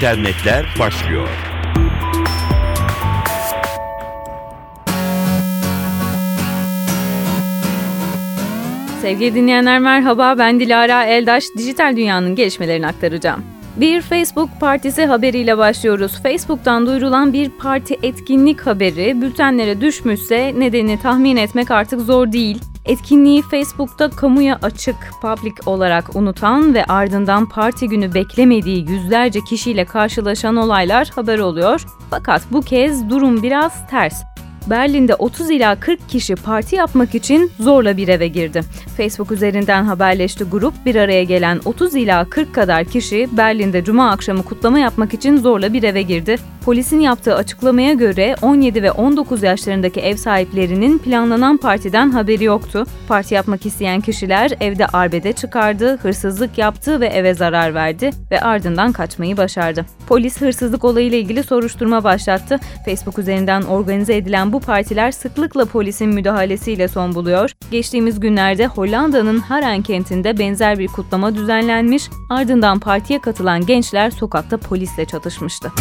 [0.00, 1.28] internetler başlıyor.
[9.00, 11.44] Sevgili dinleyenler merhaba ben Dilara Eldaş.
[11.58, 13.44] Dijital dünyanın gelişmelerini aktaracağım.
[13.76, 16.22] Bir Facebook partisi haberiyle başlıyoruz.
[16.22, 22.58] Facebook'tan duyurulan bir parti etkinlik haberi bültenlere düşmüşse nedenini tahmin etmek artık zor değil.
[22.90, 30.56] Etkinliği Facebook'ta kamuya açık, public olarak unutan ve ardından parti günü beklemediği yüzlerce kişiyle karşılaşan
[30.56, 31.86] olaylar haber oluyor.
[32.10, 34.22] Fakat bu kez durum biraz ters.
[34.66, 38.62] Berlin'de 30 ila 40 kişi parti yapmak için zorla bir eve girdi.
[38.96, 44.42] Facebook üzerinden haberleşti grup bir araya gelen 30 ila 40 kadar kişi Berlin'de cuma akşamı
[44.42, 46.36] kutlama yapmak için zorla bir eve girdi.
[46.64, 52.86] Polisin yaptığı açıklamaya göre 17 ve 19 yaşlarındaki ev sahiplerinin planlanan partiden haberi yoktu.
[53.08, 58.92] Parti yapmak isteyen kişiler evde arbede çıkardı, hırsızlık yaptı ve eve zarar verdi ve ardından
[58.92, 59.86] kaçmayı başardı.
[60.06, 62.60] Polis hırsızlık olayıyla ilgili soruşturma başlattı.
[62.84, 67.52] Facebook üzerinden organize edilen bu partiler sıklıkla polisin müdahalesiyle son buluyor.
[67.70, 75.04] Geçtiğimiz günlerde Hollanda'nın Haren kentinde benzer bir kutlama düzenlenmiş, ardından partiye katılan gençler sokakta polisle
[75.04, 75.72] çatışmıştı.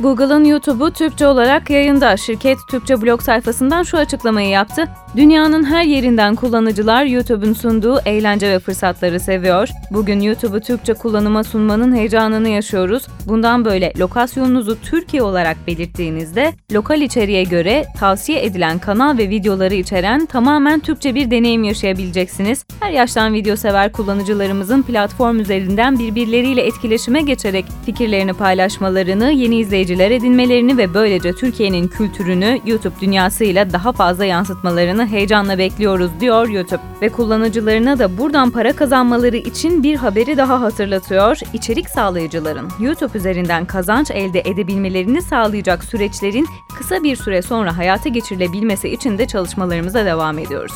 [0.00, 2.16] Google'ın YouTube'u Türkçe olarak yayında.
[2.16, 4.88] Şirket Türkçe blog sayfasından şu açıklamayı yaptı.
[5.16, 9.68] Dünyanın her yerinden kullanıcılar YouTube'un sunduğu eğlence ve fırsatları seviyor.
[9.90, 13.06] Bugün YouTube'u Türkçe kullanıma sunmanın heyecanını yaşıyoruz.
[13.26, 20.26] Bundan böyle lokasyonunuzu Türkiye olarak belirttiğinizde lokal içeriğe göre tavsiye edilen kanal ve videoları içeren
[20.26, 22.64] tamamen Türkçe bir deneyim yaşayabileceksiniz.
[22.80, 29.56] Her yaştan video sever kullanıcılarımızın platform üzerinden birbirleriyle etkileşime geçerek fikirlerini paylaşmalarını, yeni
[29.88, 36.80] izleyiciler edinmelerini ve böylece Türkiye'nin kültürünü YouTube dünyasıyla daha fazla yansıtmalarını heyecanla bekliyoruz diyor YouTube.
[37.02, 41.38] Ve kullanıcılarına da buradan para kazanmaları için bir haberi daha hatırlatıyor.
[41.52, 46.46] İçerik sağlayıcıların YouTube üzerinden kazanç elde edebilmelerini sağlayacak süreçlerin
[46.78, 50.74] kısa bir süre sonra hayata geçirilebilmesi için de çalışmalarımıza devam ediyoruz.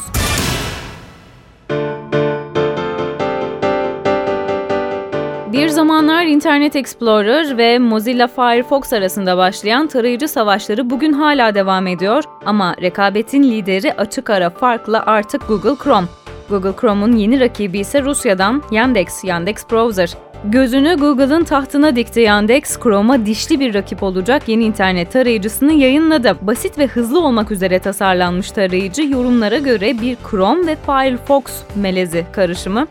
[5.83, 12.77] Zamanlar Internet Explorer ve Mozilla Firefox arasında başlayan tarayıcı savaşları bugün hala devam ediyor ama
[12.83, 16.07] rekabetin lideri açık ara farkla artık Google Chrome.
[16.51, 20.11] Google Chrome'un yeni rakibi ise Rusya'dan Yandex, Yandex Browser.
[20.45, 26.37] Gözünü Google'ın tahtına dikti Yandex, Chrome'a dişli bir rakip olacak yeni internet tarayıcısını yayınladı.
[26.43, 31.45] Basit ve hızlı olmak üzere tasarlanmış tarayıcı yorumlara göre bir Chrome ve Firefox
[31.77, 32.87] melezi karışımı.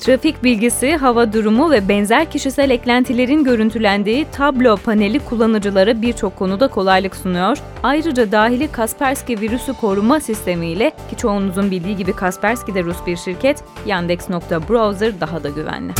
[0.00, 7.16] Trafik bilgisi, hava durumu ve benzer kişisel eklentilerin görüntülendiği tablo paneli kullanıcılara birçok konuda kolaylık
[7.16, 7.58] sunuyor.
[7.82, 13.64] Ayrıca dahili Kaspersky virüsü koruma sistemiyle ki çoğunuzun bildiği gibi Kaspersky de Rus bir şirket,
[13.86, 15.92] Yandex.Browser daha da güvenli.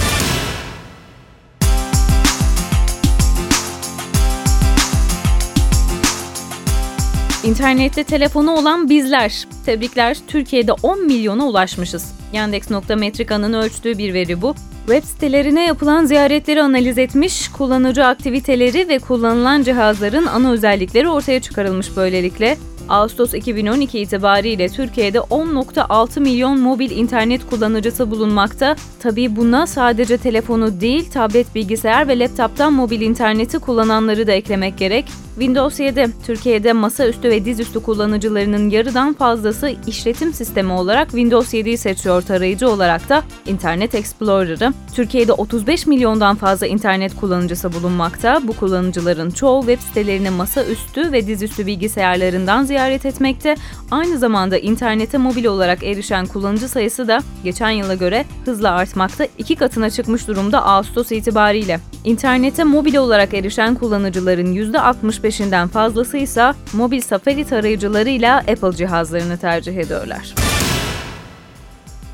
[7.47, 9.47] İnternette telefonu olan bizler.
[9.67, 12.13] Tebrikler, Türkiye'de 10 milyona ulaşmışız.
[12.33, 14.55] Yandex.Metrika'nın ölçtüğü bir veri bu.
[14.87, 21.97] Web sitelerine yapılan ziyaretleri analiz etmiş, kullanıcı aktiviteleri ve kullanılan cihazların ana özellikleri ortaya çıkarılmış
[21.97, 22.57] böylelikle.
[22.89, 28.77] Ağustos 2012 itibariyle Türkiye'de 10.6 milyon mobil internet kullanıcısı bulunmakta.
[29.01, 35.05] Tabii buna sadece telefonu değil, tablet, bilgisayar ve laptoptan mobil interneti kullananları da eklemek gerek.
[35.39, 42.23] Windows 7, Türkiye'de masaüstü ve dizüstü kullanıcılarının yarıdan fazlası işletim sistemi olarak Windows 7'yi seçiyor
[42.23, 44.73] tarayıcı olarak da Internet Explorer'ı.
[44.95, 48.41] Türkiye'de 35 milyondan fazla internet kullanıcısı bulunmakta.
[48.49, 53.57] Bu kullanıcıların çoğu web sitelerini masaüstü ve dizüstü bilgisayarlarından ziyaret etmekte.
[53.91, 59.27] Aynı zamanda internete mobil olarak erişen kullanıcı sayısı da geçen yıla göre hızla artmakta.
[59.39, 61.81] iki katına çıkmış durumda Ağustos itibariyle.
[62.05, 70.35] İnternete mobil olarak erişen kullanıcıların %65'inden fazlası ise mobil Safari tarayıcılarıyla Apple cihazlarını tercih ediyorlar.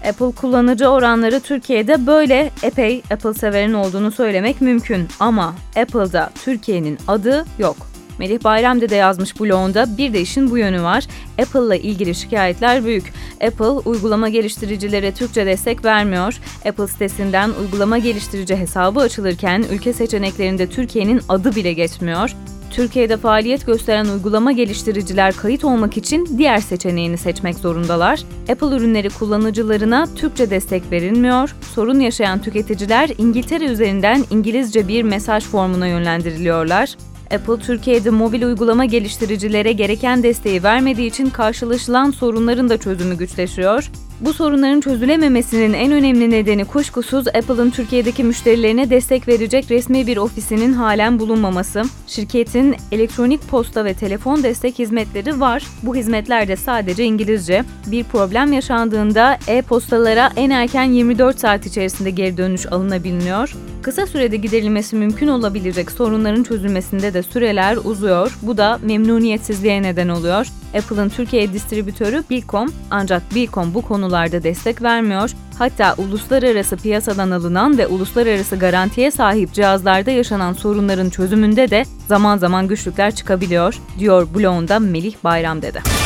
[0.08, 7.44] Apple kullanıcı oranları Türkiye'de böyle epey Apple severin olduğunu söylemek mümkün ama Apple'da Türkiye'nin adı
[7.58, 7.91] yok.
[8.19, 11.06] Melih Bayram de yazmış blogunda bir de işin bu yönü var.
[11.43, 13.12] Apple'la ilgili şikayetler büyük.
[13.47, 16.41] Apple uygulama geliştiricilere Türkçe destek vermiyor.
[16.69, 22.31] Apple sitesinden uygulama geliştirici hesabı açılırken ülke seçeneklerinde Türkiye'nin adı bile geçmiyor.
[22.73, 28.23] Türkiye'de faaliyet gösteren uygulama geliştiriciler kayıt olmak için diğer seçeneğini seçmek zorundalar.
[28.50, 31.56] Apple ürünleri kullanıcılarına Türkçe destek verilmiyor.
[31.75, 36.97] Sorun yaşayan tüketiciler İngiltere üzerinden İngilizce bir mesaj formuna yönlendiriliyorlar.
[37.32, 43.90] Apple Türkiye'de mobil uygulama geliştiricilere gereken desteği vermediği için karşılaşılan sorunların da çözümü güçleşiyor.
[44.20, 50.73] Bu sorunların çözülememesinin en önemli nedeni kuşkusuz Apple'ın Türkiye'deki müşterilerine destek verecek resmi bir ofisinin
[50.73, 51.82] halen bulunmaması.
[52.06, 55.62] Şirketin elektronik posta ve telefon destek hizmetleri var.
[55.82, 57.64] Bu hizmetler de sadece İngilizce.
[57.87, 63.55] Bir problem yaşandığında e-postalara en erken 24 saat içerisinde geri dönüş alınabiliyor.
[63.82, 68.38] Kısa sürede giderilmesi mümkün olabilecek sorunların çözülmesinde de süreler uzuyor.
[68.43, 70.46] Bu da memnuniyetsizliğe neden oluyor.
[70.75, 75.31] Apple'ın Türkiye distribütörü Bilcom ancak Bilcom bu konularda destek vermiyor.
[75.58, 82.69] Hatta uluslararası piyasadan alınan ve uluslararası garantiye sahip cihazlarda yaşanan sorunların çözümünde de zaman zaman
[82.69, 86.01] güçlükler çıkabiliyor, diyor blogunda Melih Bayram dedi.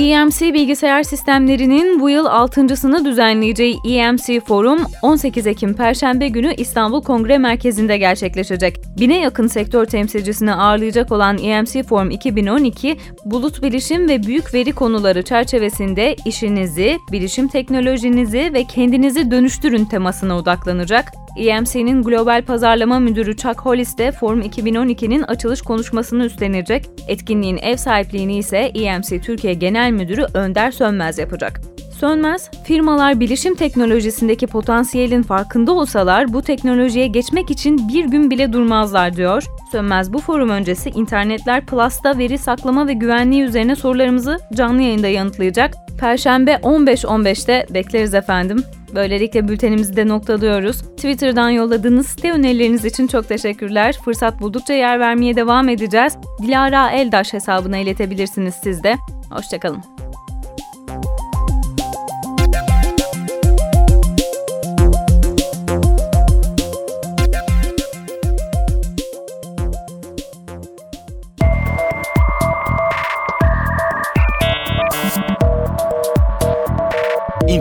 [0.00, 7.38] EMC bilgisayar sistemlerinin bu yıl altıncısını düzenleyeceği EMC Forum 18 Ekim Perşembe günü İstanbul Kongre
[7.38, 8.80] Merkezi'nde gerçekleşecek.
[9.00, 15.22] Bine yakın sektör temsilcisini ağırlayacak olan EMC Forum 2012, bulut bilişim ve büyük veri konuları
[15.22, 21.12] çerçevesinde işinizi, bilişim teknolojinizi ve kendinizi dönüştürün temasına odaklanacak.
[21.36, 26.84] EMC'nin Global Pazarlama Müdürü Chuck Hollis de Forum 2012'nin açılış konuşmasını üstlenecek.
[27.08, 31.69] Etkinliğin ev sahipliğini ise EMC Türkiye Genel Müdürü Önder Sönmez yapacak.
[32.00, 39.16] Sönmez, firmalar bilişim teknolojisindeki potansiyelin farkında olsalar bu teknolojiye geçmek için bir gün bile durmazlar
[39.16, 39.44] diyor.
[39.72, 45.74] Sönmez bu forum öncesi İnternetler Plus'ta veri saklama ve güvenliği üzerine sorularımızı canlı yayında yanıtlayacak.
[46.00, 48.64] Perşembe 15.15'te bekleriz efendim.
[48.94, 50.82] Böylelikle bültenimizi de noktalıyoruz.
[50.82, 53.98] Twitter'dan yolladığınız site önerileriniz için çok teşekkürler.
[54.04, 56.16] Fırsat buldukça yer vermeye devam edeceğiz.
[56.42, 58.96] Dilara Eldaş hesabına iletebilirsiniz siz de.
[59.30, 59.99] Hoşçakalın.